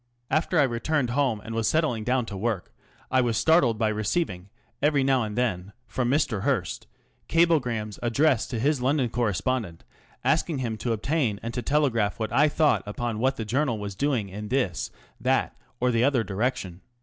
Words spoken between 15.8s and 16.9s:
the other direction.